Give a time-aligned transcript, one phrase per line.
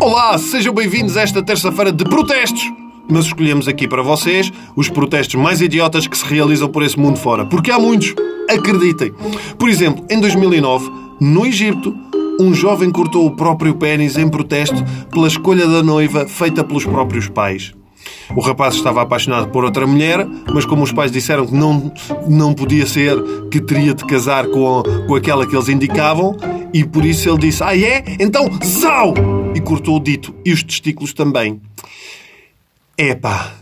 [0.00, 2.62] Olá, sejam bem-vindos a esta terça-feira de protestos!
[3.08, 7.18] Mas escolhemos aqui para vocês os protestos mais idiotas que se realizam por esse mundo
[7.18, 7.44] fora.
[7.44, 8.14] Porque há muitos,
[8.48, 9.12] acreditem.
[9.58, 10.90] Por exemplo, em 2009,
[11.20, 11.94] no Egito,
[12.40, 17.28] um jovem cortou o próprio pênis em protesto pela escolha da noiva feita pelos próprios
[17.28, 17.74] pais.
[18.34, 21.92] O rapaz estava apaixonado por outra mulher, mas como os pais disseram que não,
[22.28, 23.16] não podia ser,
[23.50, 26.36] que teria de casar com, com aquela que eles indicavam,
[26.72, 28.04] e por isso ele disse: Ah, é?
[28.20, 29.14] Então, zau!
[29.54, 31.60] E cortou o dito e os testículos também.
[32.96, 33.54] Epá.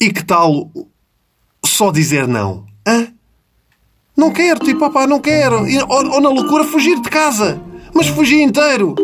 [0.00, 0.70] E que tal
[1.64, 2.64] só dizer não?
[2.86, 3.08] Hã?
[4.16, 5.64] Não quero, tipo, opá, não quero.
[5.88, 7.60] Ou, ou na loucura fugir de casa.
[7.94, 8.96] Mas fugir inteiro.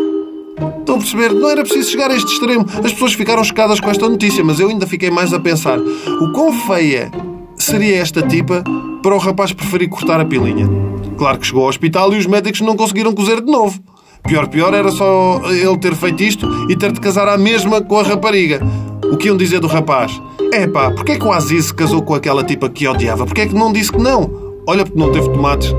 [0.78, 1.32] Estão a perceber?
[1.32, 2.64] Não era preciso chegar a este extremo.
[2.84, 5.78] As pessoas ficaram chocadas com esta notícia, mas eu ainda fiquei mais a pensar.
[5.78, 7.10] O quão feia
[7.56, 8.62] seria esta tipa
[9.02, 10.68] para o rapaz preferir cortar a pilinha?
[11.16, 13.80] Claro que chegou ao hospital e os médicos não conseguiram cozer de novo.
[14.27, 17.98] Pior, pior era só ele ter feito isto e ter de casar à mesma com
[17.98, 18.60] a rapariga.
[19.05, 20.20] O que iam dizer do rapaz?
[20.52, 23.27] É pá, porquê que o Aziz se casou com aquela tipa que odiava?
[23.27, 24.30] Porquê é que não disse que não?
[24.66, 25.75] Olha, porque não teve tomates.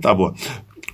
[0.00, 0.32] Tá boa.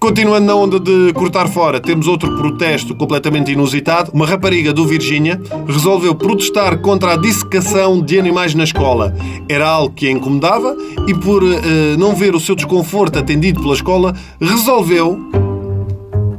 [0.07, 4.12] Continuando na onda de cortar fora, temos outro protesto completamente inusitado.
[4.15, 9.12] Uma rapariga do Virgínia resolveu protestar contra a dissecação de animais na escola.
[9.49, 10.77] Era algo que a incomodava
[11.09, 11.57] e, por uh,
[11.99, 15.19] não ver o seu desconforto atendido pela escola, resolveu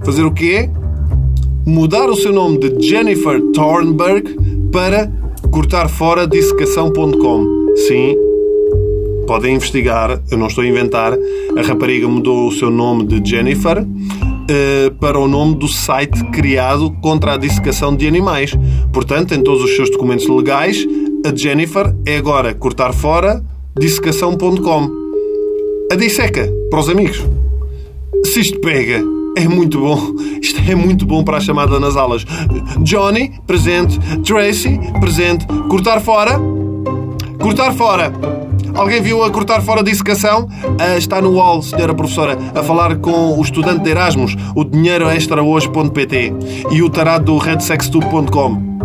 [0.01, 0.69] fazer o quê?
[1.65, 4.33] Mudar o seu nome de Jennifer Thornburg
[4.71, 5.11] para
[5.51, 7.75] cortar fora dissecação.com.
[7.75, 8.15] Sim,
[9.27, 11.13] podem investigar, eu não estou a inventar.
[11.55, 16.89] A rapariga mudou o seu nome de Jennifer uh, para o nome do site criado
[17.01, 18.57] contra a dissecação de animais.
[18.91, 20.87] Portanto, em todos os seus documentos legais,
[21.25, 23.43] a Jennifer é agora cortar fora
[23.77, 24.89] dissecação.com.
[25.91, 27.23] A disseca, para os amigos.
[28.23, 29.03] Se isto pega,
[29.35, 30.15] é muito bom.
[30.41, 32.25] Isto é muito bom para a chamada nas aulas.
[32.81, 33.99] Johnny, presente.
[34.23, 35.45] Tracy, presente.
[35.69, 36.39] Cortar fora.
[37.39, 38.46] Cortar fora.
[38.77, 40.47] Alguém viu a cortar fora de dissecação?
[40.79, 45.09] Ah, está no wall, senhora professora, a falar com o estudante de Erasmus, o dinheiro
[45.09, 46.33] extra hoje.pt
[46.69, 48.77] e o tarado do redsextube.com.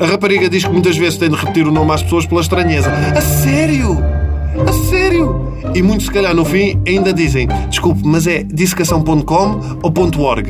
[0.00, 2.90] A rapariga diz que muitas vezes tem de repetir o nome às pessoas pela estranheza.
[2.90, 3.98] A sério?
[4.66, 5.52] A sério?
[5.74, 9.92] E muitos, se calhar, no fim, ainda dizem Desculpe, mas é dissecação.com ou
[10.24, 10.48] .org?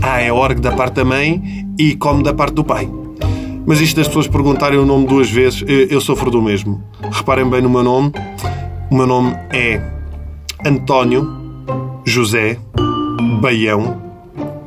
[0.00, 2.88] Ah, é org da parte da mãe e com da parte do pai.
[3.68, 6.82] Mas isto das pessoas perguntarem o nome duas vezes, eu sofro do mesmo.
[7.12, 8.10] Reparem bem no meu nome.
[8.90, 9.78] O meu nome é
[10.64, 11.28] António
[12.02, 12.58] José
[13.42, 14.00] Baião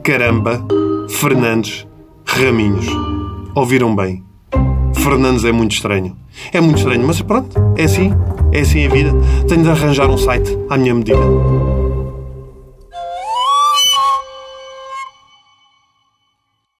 [0.04, 0.64] Caramba
[1.10, 1.88] Fernandes
[2.28, 2.86] Raminhos.
[3.56, 4.24] Ouviram bem?
[4.94, 6.16] Fernandes é muito estranho.
[6.54, 8.14] É muito estranho, mas pronto, é assim.
[8.52, 9.12] É assim a vida.
[9.48, 11.18] Tenho de arranjar um site à minha medida.